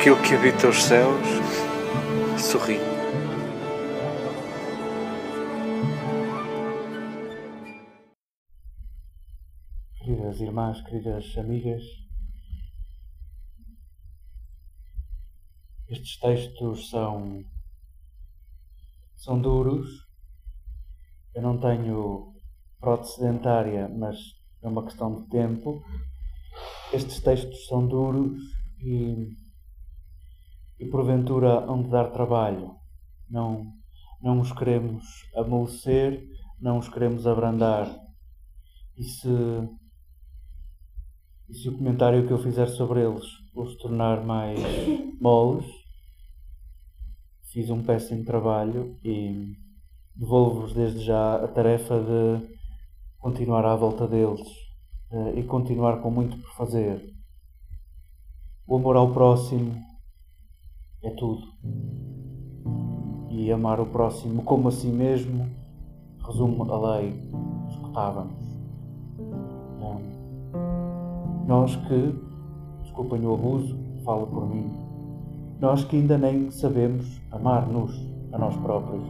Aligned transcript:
aquilo 0.00 0.16
que 0.22 0.34
habita 0.34 0.66
os 0.66 0.82
céus 0.82 1.28
sorri. 2.38 2.78
Queridas 9.98 10.40
irmãs, 10.40 10.80
queridas 10.84 11.36
amigas, 11.36 11.82
estes 15.90 16.18
textos 16.18 16.88
são, 16.88 17.44
são 19.16 19.38
duros. 19.38 19.86
Eu 21.34 21.42
não 21.42 21.60
tenho 21.60 22.40
prótese 22.80 23.20
dentária, 23.20 23.86
mas 23.86 24.16
é 24.62 24.68
uma 24.68 24.82
questão 24.82 25.20
de 25.20 25.28
tempo. 25.28 25.84
Estes 26.90 27.20
textos 27.20 27.66
são 27.66 27.86
duros 27.86 28.40
e, 28.78 29.36
e 30.80 30.86
porventura 30.86 31.60
hão 31.66 31.82
de 31.82 31.90
dar 31.90 32.10
trabalho. 32.10 32.74
Não, 33.28 33.70
não 34.22 34.40
os 34.40 34.50
queremos 34.50 35.04
amolecer, 35.36 36.26
não 36.58 36.78
os 36.78 36.88
queremos 36.88 37.26
abrandar. 37.26 37.86
E 38.96 39.04
se, 39.04 39.28
e 41.48 41.54
se 41.54 41.68
o 41.68 41.76
comentário 41.76 42.26
que 42.26 42.32
eu 42.32 42.38
fizer 42.38 42.66
sobre 42.66 43.02
eles 43.02 43.24
os 43.54 43.76
tornar 43.76 44.24
mais 44.24 44.58
moles, 45.20 45.66
fiz 47.52 47.68
um 47.68 47.82
péssimo 47.82 48.24
trabalho 48.24 48.96
e 49.04 49.54
devolvo-vos 50.16 50.72
desde 50.72 51.00
já 51.00 51.44
a 51.44 51.48
tarefa 51.48 52.00
de 52.00 52.56
continuar 53.18 53.66
à 53.66 53.76
volta 53.76 54.08
deles 54.08 54.48
uh, 55.10 55.36
e 55.36 55.42
continuar 55.42 56.00
com 56.00 56.10
muito 56.10 56.38
por 56.38 56.54
fazer. 56.54 57.14
O 58.66 58.76
amor 58.76 58.96
ao 58.96 59.12
próximo 59.12 59.89
é 61.02 61.10
tudo. 61.10 61.42
E 63.30 63.50
amar 63.52 63.80
o 63.80 63.86
próximo 63.86 64.42
como 64.42 64.68
a 64.68 64.70
si 64.70 64.88
mesmo 64.88 65.46
resume 66.26 66.70
a 66.70 66.96
lei 66.96 67.22
escutávamos. 67.68 68.40
nós 71.46 71.74
que, 71.74 72.14
desculpem 72.82 73.26
o 73.26 73.34
abuso, 73.34 73.76
falo 74.04 74.26
por 74.28 74.48
mim, 74.48 74.70
nós 75.60 75.82
que 75.84 75.96
ainda 75.96 76.16
nem 76.16 76.50
sabemos 76.50 77.20
amar-nos 77.32 77.92
a 78.32 78.38
nós 78.38 78.56
próprios. 78.58 79.02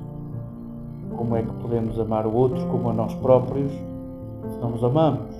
Como 1.16 1.36
é 1.36 1.42
que 1.42 1.52
podemos 1.54 1.98
amar 1.98 2.26
o 2.26 2.32
outro 2.32 2.66
como 2.68 2.88
a 2.88 2.94
nós 2.94 3.14
próprios 3.16 3.70
se 3.72 4.58
não 4.60 4.70
nos 4.70 4.82
amamos. 4.82 5.34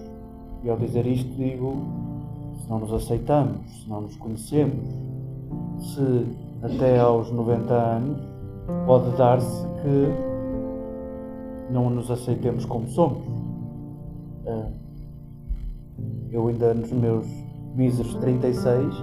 E 0.63 0.69
ao 0.69 0.77
dizer 0.77 1.07
isto, 1.07 1.33
digo: 1.37 1.75
se 2.61 2.69
não 2.69 2.81
nos 2.81 2.93
aceitamos, 2.93 3.83
se 3.83 3.89
não 3.89 4.03
nos 4.03 4.17
conhecemos, 4.17 4.85
se 5.81 6.27
até 6.63 6.99
aos 6.99 7.31
90 7.31 7.75
anos 7.75 8.21
pode 8.87 9.17
dar-se 9.17 9.67
que 9.83 10.31
não 11.73 11.89
nos 11.91 12.11
aceitemos 12.11 12.65
como 12.65 12.87
somos. 12.89 13.23
Ah, 14.47 14.69
eu 16.31 16.49
ainda 16.49 16.75
nos 16.75 16.93
meus 16.93 17.27
míseros 17.75 18.15
36, 18.17 18.95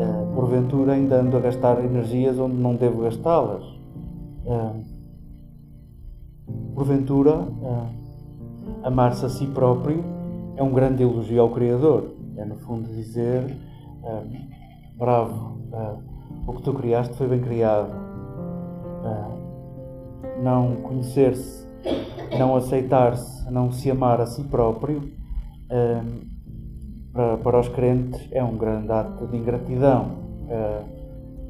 ah, 0.00 0.32
porventura 0.34 0.92
ainda 0.92 1.20
ando 1.20 1.36
a 1.36 1.40
gastar 1.40 1.84
energias 1.84 2.38
onde 2.38 2.56
não 2.56 2.74
devo 2.74 3.02
gastá-las. 3.02 3.64
Ah, 4.48 4.74
porventura 6.74 7.46
amar-se 8.82 9.24
a 9.26 9.28
si 9.28 9.46
próprio 9.46 10.04
é 10.56 10.62
um 10.62 10.72
grande 10.72 11.02
elogio 11.02 11.40
ao 11.42 11.50
Criador. 11.50 12.12
É, 12.36 12.44
no 12.44 12.56
fundo, 12.56 12.88
dizer: 12.90 13.56
bravo, 14.98 15.56
o 16.46 16.52
que 16.52 16.62
tu 16.62 16.72
criaste 16.74 17.14
foi 17.14 17.28
bem 17.28 17.40
criado. 17.40 17.90
Uh, 19.02 20.42
não 20.42 20.76
conhecer-se, 20.76 21.66
não 22.38 22.56
aceitar-se, 22.56 23.50
não 23.50 23.72
se 23.72 23.90
amar 23.90 24.20
a 24.20 24.26
si 24.26 24.42
próprio, 24.44 25.10
para, 27.12 27.38
para 27.38 27.60
os 27.60 27.68
crentes 27.68 28.28
é 28.30 28.44
um 28.44 28.56
grande 28.56 28.92
ato 28.92 29.26
de 29.26 29.36
ingratidão. 29.36 30.26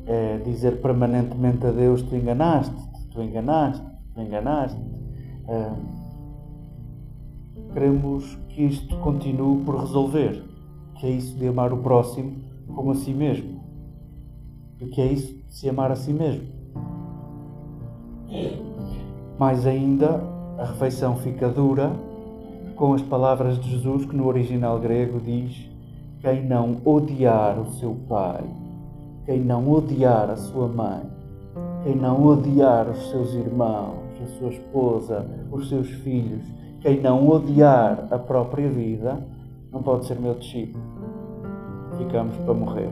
é 0.06 0.38
dizer 0.44 0.80
permanentemente 0.80 1.66
a 1.66 1.70
Deus: 1.70 2.02
Tu 2.02 2.14
enganaste, 2.14 2.76
tu 3.10 3.20
enganaste, 3.20 3.84
tu 4.14 4.20
enganaste 4.20 4.80
queremos 7.76 8.38
que 8.48 8.62
isto 8.62 8.96
continue 9.00 9.62
por 9.62 9.78
resolver, 9.78 10.42
que 10.94 11.06
é 11.06 11.10
isso 11.10 11.36
de 11.36 11.46
amar 11.46 11.74
o 11.74 11.76
próximo 11.76 12.38
como 12.74 12.92
a 12.92 12.94
si 12.94 13.12
mesmo. 13.12 13.55
E 14.80 14.86
que 14.86 15.00
é 15.00 15.06
isso 15.06 15.34
se 15.48 15.68
amar 15.68 15.90
a 15.90 15.96
si 15.96 16.12
mesmo. 16.12 16.46
Mais 19.38 19.66
ainda, 19.66 20.22
a 20.58 20.64
refeição 20.64 21.16
fica 21.16 21.48
dura 21.48 21.92
com 22.74 22.92
as 22.92 23.02
palavras 23.02 23.58
de 23.58 23.70
Jesus 23.70 24.04
que 24.04 24.14
no 24.14 24.26
original 24.26 24.78
grego 24.78 25.20
diz: 25.20 25.68
Quem 26.20 26.44
não 26.44 26.76
odiar 26.84 27.58
o 27.58 27.70
seu 27.72 27.96
pai, 28.08 28.44
quem 29.24 29.40
não 29.40 29.70
odiar 29.70 30.30
a 30.30 30.36
sua 30.36 30.68
mãe, 30.68 31.02
quem 31.82 31.96
não 31.96 32.24
odiar 32.24 32.88
os 32.88 33.10
seus 33.10 33.32
irmãos, 33.34 33.98
a 34.22 34.26
sua 34.38 34.50
esposa, 34.50 35.26
os 35.50 35.68
seus 35.68 35.88
filhos, 35.88 36.44
quem 36.80 37.00
não 37.00 37.28
odiar 37.28 38.06
a 38.10 38.18
própria 38.18 38.68
vida 38.68 39.26
não 39.72 39.82
pode 39.82 40.06
ser 40.06 40.18
meu 40.18 40.34
discípulo. 40.34 40.84
Ficamos 41.98 42.36
para 42.36 42.54
morrer. 42.54 42.90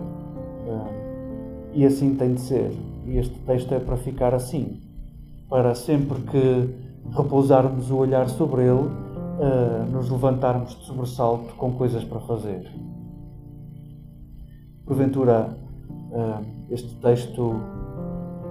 E 1.75 1.85
assim 1.85 2.15
tem 2.15 2.35
de 2.35 2.41
ser. 2.41 2.73
E 3.07 3.19
este 3.19 3.37
texto 3.41 3.75
é 3.75 3.81
para 3.81 3.97
ficar 3.97 4.33
assim. 4.33 4.81
Para 5.49 5.75
sempre 5.75 6.21
que 6.23 6.71
repousarmos 7.13 7.91
o 7.91 7.97
olhar 7.97 8.29
sobre 8.29 8.63
ele, 8.63 8.89
ah, 9.41 9.85
nos 9.91 10.09
levantarmos 10.09 10.79
de 10.79 10.87
sobressalto 10.87 11.55
com 11.55 11.73
coisas 11.73 12.05
para 12.05 12.21
fazer. 12.21 12.71
Porventura, 14.87 15.57
ah, 16.13 16.41
este 16.71 16.95
texto, 16.97 17.61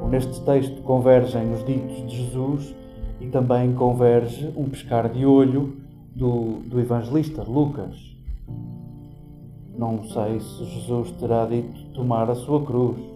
ou 0.02 0.10
neste 0.10 0.42
texto, 0.42 0.82
convergem 0.82 1.54
os 1.54 1.66
ditos 1.66 2.08
de 2.08 2.18
Jesus 2.18 2.76
e 3.22 3.28
também 3.28 3.74
converge 3.74 4.52
um 4.56 4.66
pescar 4.66 5.10
de 5.10 5.26
olho 5.26 5.78
do, 6.14 6.60
do 6.68 6.80
evangelista 6.80 7.44
Lucas. 7.44 7.96
Não 9.78 10.04
sei 10.04 10.40
se 10.40 10.66
Jesus 10.66 11.12
terá 11.12 11.46
dito 11.46 11.86
tomar 11.94 12.30
a 12.30 12.36
sua 12.36 12.64
cruz. 12.64 13.13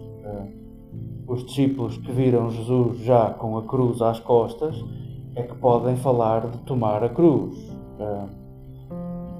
Os 1.26 1.44
discípulos 1.44 1.98
que 1.98 2.10
viram 2.10 2.50
Jesus 2.50 3.00
já 3.00 3.30
com 3.30 3.58
a 3.58 3.62
cruz 3.62 4.00
às 4.00 4.18
costas 4.18 4.82
é 5.34 5.42
que 5.42 5.54
podem 5.56 5.96
falar 5.96 6.46
de 6.48 6.58
tomar 6.58 7.04
a 7.04 7.08
cruz. 7.08 7.54
Eh, 8.00 8.26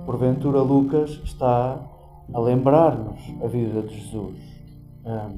porventura, 0.05 0.61
Lucas 0.61 1.11
está 1.25 1.81
a 2.33 2.39
lembrar-nos 2.39 3.19
a 3.43 3.47
vida 3.47 3.83
de 3.83 3.95
Jesus. 3.99 4.39
Eh, 5.05 5.31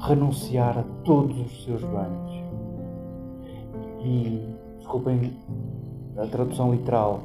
renunciar 0.00 0.78
a 0.78 0.82
todos 1.04 1.38
os 1.38 1.64
seus 1.64 1.82
bens. 1.82 2.42
E, 4.04 4.56
desculpem 4.78 5.32
a 6.16 6.26
tradução 6.26 6.72
literal, 6.72 7.20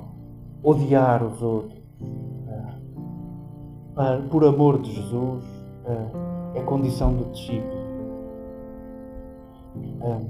odiar 0.61 1.23
os 1.23 1.41
outros. 1.41 1.76
Uh, 3.97 4.21
por 4.29 4.45
amor 4.45 4.79
de 4.79 4.93
Jesus, 4.93 5.43
uh, 5.43 6.55
é 6.55 6.61
condição 6.61 7.15
do 7.15 7.31
discípulo. 7.31 7.81
Uh, 9.75 10.27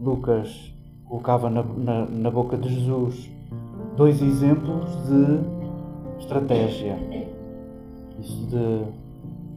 Lucas 0.00 0.72
colocava 1.04 1.50
na, 1.50 1.62
na, 1.62 2.06
na 2.06 2.30
boca 2.30 2.56
de 2.56 2.70
Jesus 2.70 3.30
dois 3.96 4.22
exemplos 4.22 4.86
de 5.06 6.22
estratégia. 6.22 6.98
Isso 8.18 8.46
de 8.46 8.84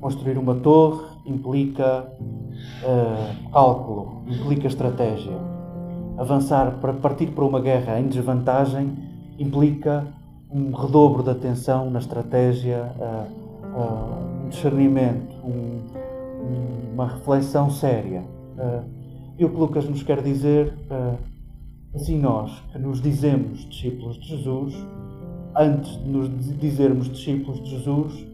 construir 0.02 0.38
uma 0.38 0.56
torre 0.56 1.06
implica 1.26 2.12
uh, 2.84 3.52
cálculo, 3.52 4.24
implica 4.28 4.68
estratégia. 4.68 5.32
Avançar 6.18 6.80
para 6.82 6.92
partir 6.92 7.28
para 7.28 7.46
uma 7.46 7.62
guerra 7.62 8.02
em 8.02 8.08
desvantagem 8.08 8.98
implica 9.38 10.06
um 10.50 10.72
redobro 10.72 11.24
de 11.24 11.30
atenção 11.30 11.90
na 11.90 12.00
estratégia, 12.00 12.92
uh, 12.98 14.46
um 14.46 14.50
discernimento, 14.50 15.36
um, 15.46 15.82
uma 16.94 17.08
reflexão 17.08 17.70
séria. 17.70 18.24
e 19.38 19.46
o 19.46 19.50
que 19.50 19.56
Lucas 19.56 19.88
nos 19.88 20.04
quer 20.04 20.22
dizer, 20.22 20.74
assim 21.96 22.20
nós 22.20 22.52
que 22.72 22.78
nos 22.78 23.02
dizemos 23.02 23.66
discípulos 23.70 24.20
de 24.20 24.36
Jesus, 24.36 24.76
antes 25.56 25.98
de 26.04 26.10
nos 26.10 26.30
dizermos 26.60 27.10
discípulos 27.10 27.64
de 27.64 27.70
Jesus, 27.70 28.26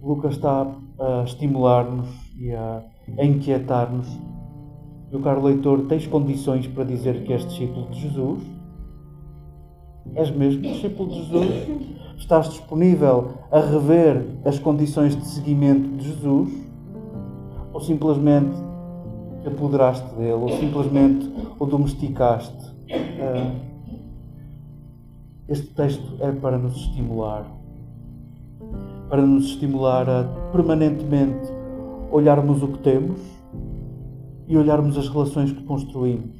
Lucas 0.00 0.34
está 0.34 0.72
a 0.98 1.24
estimular-nos 1.24 2.08
e 2.36 2.52
a, 2.52 2.82
a 3.18 3.24
inquietar-nos. 3.24 4.08
Meu 5.10 5.20
caro 5.20 5.42
leitor, 5.42 5.86
tens 5.88 6.06
condições 6.06 6.66
para 6.66 6.84
dizer 6.84 7.24
que 7.24 7.32
és 7.32 7.46
discípulo 7.46 7.88
de 7.90 8.00
Jesus? 8.00 8.57
És 10.14 10.30
mesmo 10.30 10.62
discípulo 10.62 11.08
de 11.08 11.16
Jesus? 11.16 11.88
Estás 12.16 12.48
disponível 12.48 13.30
a 13.50 13.60
rever 13.60 14.24
as 14.44 14.58
condições 14.58 15.16
de 15.16 15.26
seguimento 15.26 15.88
de 15.96 16.08
Jesus? 16.08 16.50
Ou 17.72 17.80
simplesmente 17.80 18.56
te 19.42 19.48
apoderaste 19.48 20.14
dele? 20.16 20.32
Ou 20.32 20.50
simplesmente 20.50 21.30
o 21.58 21.66
domesticaste? 21.66 22.74
Ah, 23.20 23.54
este 25.48 25.68
texto 25.68 26.16
é 26.20 26.30
para 26.32 26.58
nos 26.58 26.76
estimular. 26.76 27.46
Para 29.08 29.22
nos 29.22 29.46
estimular 29.46 30.08
a 30.08 30.24
permanentemente 30.52 31.48
olharmos 32.10 32.62
o 32.62 32.68
que 32.68 32.78
temos 32.80 33.20
e 34.46 34.56
olharmos 34.56 34.98
as 34.98 35.08
relações 35.08 35.52
que 35.52 35.62
construímos. 35.62 36.36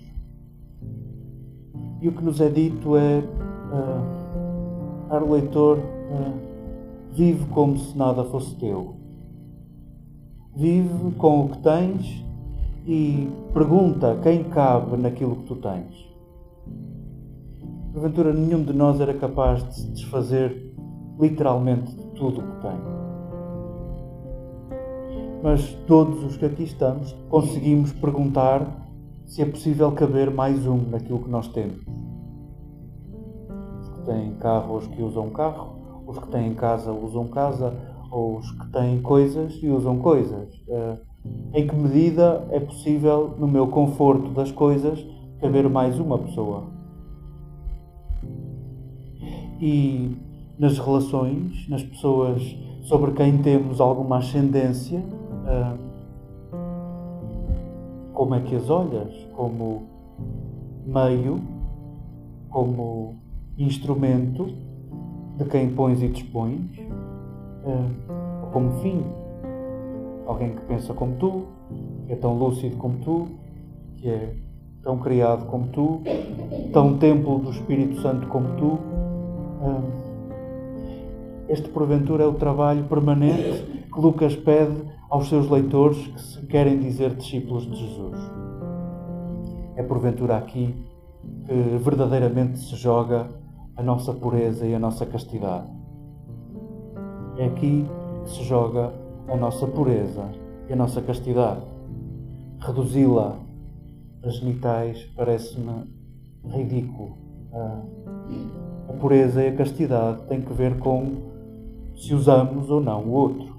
E 2.01 2.09
o 2.09 2.13
que 2.13 2.23
nos 2.23 2.41
é 2.41 2.49
dito 2.49 2.97
é: 2.97 3.23
uh, 3.73 5.31
leitor, 5.31 5.79
uh, 5.79 6.35
vive 7.13 7.47
como 7.47 7.79
se 7.79 7.97
nada 7.97 8.25
fosse 8.25 8.55
teu. 8.57 8.95
Vive 10.55 11.13
com 11.17 11.45
o 11.45 11.49
que 11.51 11.59
tens 11.59 12.25
e 12.87 13.29
pergunta 13.53 14.19
quem 14.23 14.45
cabe 14.45 14.97
naquilo 14.97 15.37
que 15.37 15.45
tu 15.45 15.57
tens. 15.57 16.09
Porventura, 17.93 18.33
nenhum 18.33 18.63
de 18.63 18.73
nós 18.73 19.01
era 19.01 19.15
capaz 19.15 19.63
de 19.65 19.75
se 19.75 19.89
desfazer 19.89 20.75
literalmente 21.19 21.95
de 21.95 22.05
tudo 22.15 22.41
o 22.41 22.43
que 22.43 22.63
tem 22.63 22.99
mas 25.43 25.73
todos 25.87 26.23
os 26.25 26.37
que 26.37 26.47
aqui 26.47 26.65
estamos 26.65 27.15
conseguimos 27.29 27.93
perguntar 27.93 28.67
se 29.27 29.43
é 29.43 29.47
possível 29.47 29.93
caber 29.93 30.31
mais 30.31 30.67
um 30.67 30.79
naquilo 30.91 31.21
que 31.21 31.31
nós 31.31 31.49
temos. 31.49 31.88
Têm 34.09 34.33
carro, 34.37 34.79
os 34.79 34.87
que 34.87 35.03
usam 35.03 35.29
carro, 35.29 35.77
os 36.07 36.19
que 36.19 36.29
têm 36.29 36.55
casa, 36.55 36.91
usam 36.91 37.29
casa, 37.29 37.75
ou 38.11 38.39
os 38.39 38.51
que 38.53 38.67
têm 38.73 39.03
coisas 39.03 39.61
e 39.63 39.69
usam 39.69 39.99
coisas. 39.99 40.49
Eh, 40.67 40.97
em 41.53 41.67
que 41.67 41.77
medida 41.77 42.47
é 42.51 42.59
possível, 42.59 43.35
no 43.39 43.47
meu 43.47 43.67
conforto 43.67 44.31
das 44.31 44.51
coisas, 44.51 44.99
caber 45.43 45.69
mais 45.69 45.99
uma 46.01 46.19
pessoa? 46.19 46.65
E 49.61 50.17
nas 50.59 50.79
relações, 50.79 51.69
nas 51.69 51.83
pessoas 51.83 52.43
sobre 52.85 53.13
quem 53.13 53.43
temos 53.43 53.79
alguma 53.79 54.19
ascendência, 54.19 55.05
ah, 55.47 55.77
como 58.15 58.35
é 58.35 58.41
que 58.41 58.57
as 58.57 58.71
olhas? 58.71 59.13
Como 59.35 59.83
meio, 60.87 61.43
como 62.49 63.28
instrumento 63.59 64.47
de 65.37 65.45
quem 65.45 65.71
pões 65.71 66.03
e 66.03 66.09
dispões, 66.09 66.61
uh, 67.65 68.51
como 68.53 68.73
fim. 68.81 69.05
Alguém 70.27 70.55
que 70.55 70.63
pensa 70.63 70.93
como 70.93 71.17
tu, 71.17 71.47
que 72.07 72.13
é 72.13 72.17
tão 72.17 72.37
lúcido 72.37 72.77
como 72.77 72.99
tu, 72.99 73.29
que 73.97 74.09
é 74.09 74.35
tão 74.83 74.99
criado 74.99 75.47
como 75.47 75.69
tu, 75.69 76.03
tão 76.73 76.99
templo 76.99 77.39
do 77.39 77.51
Espírito 77.51 78.01
Santo 78.01 78.27
como 78.29 78.57
tu. 78.57 78.67
Uh, 78.67 80.09
este, 81.49 81.69
porventura, 81.71 82.25
é 82.25 82.27
o 82.27 82.35
trabalho 82.35 82.85
permanente 82.85 83.87
que 83.93 84.01
Lucas 84.01 84.37
pede 84.37 84.77
aos 85.09 85.29
seus 85.29 85.49
leitores 85.49 86.07
que 86.07 86.21
se 86.21 86.47
querem 86.47 86.79
dizer 86.79 87.15
discípulos 87.15 87.67
de 87.67 87.77
Jesus. 87.77 88.19
É 89.77 89.83
porventura 89.83 90.37
aqui 90.37 90.75
que 91.47 91.79
verdadeiramente 91.79 92.59
se 92.59 92.77
joga 92.77 93.31
a 93.79 93.83
nossa 93.83 94.13
pureza 94.13 94.67
e 94.67 94.75
a 94.75 94.79
nossa 94.79 95.07
castidade. 95.07 95.67
É 97.39 97.47
aqui 97.47 97.87
que 98.25 98.31
se 98.31 98.45
joga 98.45 98.93
a 99.27 99.37
nossa 99.37 99.67
pureza 99.67 100.31
e 100.69 100.73
a 100.75 100.77
nossa 100.77 101.01
castidade. 101.01 101.63
Reduzi-la 102.59 103.39
a 104.23 104.29
genitais 104.29 105.03
parece-me 105.17 105.87
ridículo. 106.45 107.17
A 108.89 108.93
pureza 108.95 109.43
e 109.43 109.49
a 109.49 109.57
castidade 109.57 110.23
têm 110.27 110.43
que 110.43 110.53
ver 110.53 110.79
com 110.79 111.29
se 111.97 112.13
usamos 112.15 112.69
ou 112.69 112.81
não 112.81 113.05
o 113.05 113.13
outro 113.13 113.59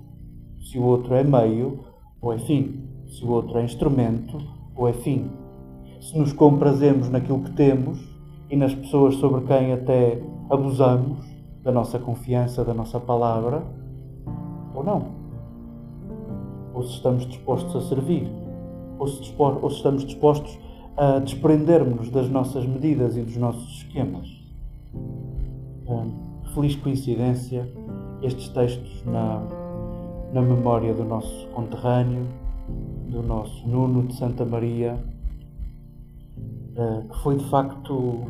se 0.70 0.78
o 0.78 0.84
outro 0.84 1.16
é 1.16 1.24
meio 1.24 1.80
ou 2.22 2.34
é 2.34 2.38
fim, 2.38 2.84
se 3.08 3.24
o 3.24 3.30
outro 3.30 3.58
é 3.58 3.64
instrumento 3.64 4.38
ou 4.76 4.88
é 4.88 4.94
fim. 4.94 5.32
Se 6.00 6.18
nos 6.18 6.32
comprazemos 6.32 7.10
naquilo 7.10 7.44
que 7.44 7.52
temos 7.52 8.00
e 8.50 8.56
nas 8.56 8.74
pessoas 8.74 9.16
sobre 9.16 9.42
quem 9.46 9.74
até 9.74 10.22
abusamos 10.50 11.26
da 11.64 11.72
nossa 11.72 12.00
confiança, 12.00 12.64
da 12.64 12.74
nossa 12.74 13.00
palavra, 13.00 13.64
ou 14.74 14.84
não. 14.84 15.20
Ou 16.74 16.84
se 16.84 16.94
estamos 16.94 17.26
dispostos 17.28 17.76
a 17.76 17.82
servir, 17.88 18.28
ou 18.98 19.08
se, 19.08 19.36
ou 19.38 19.70
se 19.70 19.78
estamos 19.78 20.06
dispostos 20.06 20.58
a 20.98 21.20
desprendermos 21.20 22.10
das 22.10 22.30
nossas 22.30 22.66
medidas 22.66 23.16
e 23.16 23.22
dos 23.22 23.38
nossos 23.38 23.70
esquemas. 23.78 24.28
Hum, 25.88 26.12
feliz 26.54 26.76
coincidência, 26.76 27.70
estes 28.22 28.50
textos 28.50 29.04
na 29.06 29.42
na 30.34 30.42
memória 30.42 30.94
do 30.94 31.04
nosso 31.04 31.48
conterrâneo, 31.48 32.28
do 33.08 33.24
nosso 33.24 33.68
Nuno 33.68 34.04
de 34.04 34.16
Santa 34.16 34.46
Maria, 34.46 34.98
que 37.10 37.18
foi 37.20 37.36
de 37.36 37.50
facto 37.50 38.26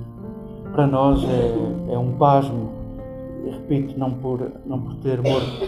para 0.72 0.88
nós 0.88 1.24
é, 1.24 1.94
é 1.94 1.98
um 1.98 2.18
pasmo, 2.18 2.70
repito, 3.46 3.98
não 4.00 4.12
por, 4.12 4.52
não 4.66 4.82
por 4.82 4.96
ter 4.96 5.22
morto 5.22 5.64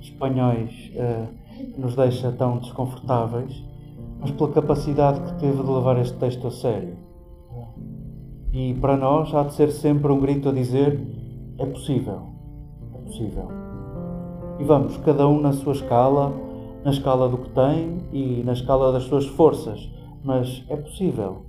espanhóis 0.00 0.92
eh, 0.94 1.26
que 1.72 1.80
nos 1.80 1.94
deixa 1.94 2.30
tão 2.32 2.58
desconfortáveis, 2.58 3.64
mas 4.20 4.30
pela 4.30 4.52
capacidade 4.52 5.20
que 5.20 5.40
teve 5.40 5.62
de 5.62 5.70
levar 5.70 5.98
este 6.00 6.16
texto 6.18 6.46
a 6.46 6.50
sério. 6.50 6.96
E 8.52 8.74
para 8.74 8.96
nós 8.96 9.34
há 9.34 9.42
de 9.42 9.54
ser 9.54 9.70
sempre 9.72 10.12
um 10.12 10.20
grito 10.20 10.48
a 10.48 10.52
dizer: 10.52 11.00
é 11.58 11.66
possível, 11.66 12.22
é 12.94 12.98
possível. 12.98 13.48
E 14.58 14.64
vamos, 14.64 14.96
cada 14.98 15.26
um 15.26 15.40
na 15.40 15.52
sua 15.52 15.72
escala, 15.72 16.32
na 16.84 16.92
escala 16.92 17.28
do 17.28 17.38
que 17.38 17.50
tem 17.50 17.98
e 18.12 18.42
na 18.44 18.52
escala 18.52 18.92
das 18.92 19.04
suas 19.04 19.26
forças. 19.26 19.90
Mas 20.22 20.64
é 20.68 20.76
possível. 20.76 21.46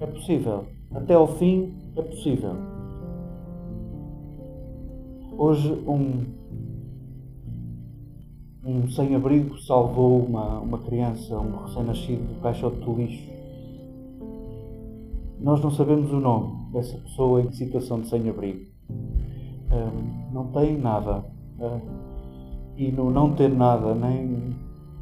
É 0.00 0.06
possível. 0.06 0.64
Até 0.94 1.14
ao 1.14 1.26
fim 1.26 1.74
é 1.96 2.02
possível. 2.02 2.54
Hoje 5.36 5.72
um, 5.86 6.24
um 8.64 8.88
sem-abrigo 8.90 9.58
salvou 9.60 10.24
uma, 10.24 10.60
uma 10.60 10.78
criança, 10.78 11.38
um 11.38 11.64
recém-nascido 11.64 12.22
do 12.34 12.40
caixote 12.40 12.78
do 12.80 12.94
lixo. 12.94 13.28
Nós 15.40 15.60
não 15.62 15.70
sabemos 15.70 16.12
o 16.12 16.20
nome 16.20 16.72
dessa 16.72 16.96
pessoa 16.98 17.42
em 17.42 17.52
situação 17.52 18.00
de 18.00 18.08
sem-abrigo. 18.08 18.66
Um, 18.90 20.32
não 20.32 20.46
tem 20.48 20.78
nada. 20.78 21.24
Uh, 21.58 21.80
e 22.76 22.92
no 22.92 23.10
não 23.10 23.32
ter 23.34 23.50
nada, 23.50 23.94
nem, 23.94 24.54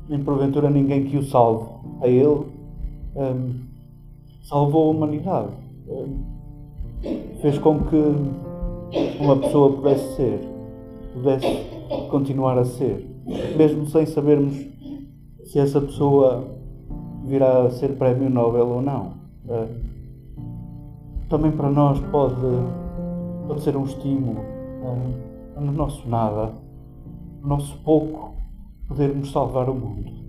nem 0.08 0.24
porventura 0.24 0.70
ninguém 0.70 1.04
que 1.04 1.18
o 1.18 1.22
salve 1.22 1.68
a 2.00 2.08
ele, 2.08 2.46
um, 3.14 3.75
salvou 4.48 4.88
a 4.88 4.90
humanidade. 4.90 5.52
Um, 5.88 6.24
fez 7.40 7.58
com 7.58 7.80
que 7.84 8.02
uma 9.20 9.36
pessoa 9.36 9.72
pudesse 9.72 10.16
ser, 10.16 10.40
pudesse 11.12 11.46
continuar 12.10 12.58
a 12.58 12.64
ser, 12.64 13.06
mesmo 13.56 13.86
sem 13.86 14.06
sabermos 14.06 14.54
se 15.44 15.58
essa 15.58 15.80
pessoa 15.80 16.44
virá 17.24 17.62
a 17.62 17.70
ser 17.70 17.96
prémio 17.96 18.30
Nobel 18.30 18.66
ou 18.66 18.82
não. 18.82 19.14
Uh, 19.44 19.86
também 21.28 21.50
para 21.50 21.70
nós 21.70 21.98
pode, 22.10 22.34
pode 23.46 23.60
ser 23.62 23.76
um 23.76 23.84
estímulo 23.84 24.40
uh, 24.40 25.60
no 25.60 25.72
nosso 25.72 26.08
nada 26.08 26.52
nosso 27.46 27.78
pouco, 27.78 28.34
podermos 28.88 29.30
salvar 29.30 29.70
o 29.70 29.74
mundo. 29.74 30.25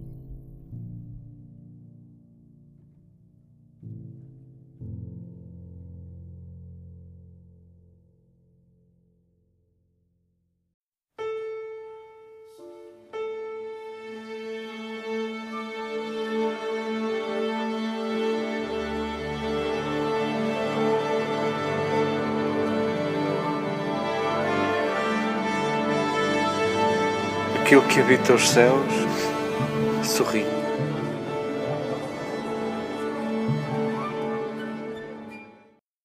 Aquilo 27.68 27.82
que 27.82 28.00
habita 28.00 28.34
os 28.34 28.48
céus 28.48 28.82
sorri. 30.02 30.57